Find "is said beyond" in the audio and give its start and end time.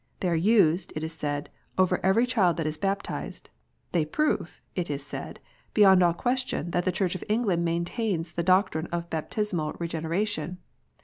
4.89-6.01